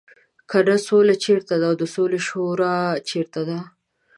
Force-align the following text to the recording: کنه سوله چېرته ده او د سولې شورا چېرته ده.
کنه 0.51 0.75
سوله 0.87 1.15
چېرته 1.25 1.53
ده 1.59 1.65
او 1.69 1.75
د 1.81 1.83
سولې 1.95 2.19
شورا 2.27 2.75
چېرته 3.09 3.39
ده. 3.49 3.59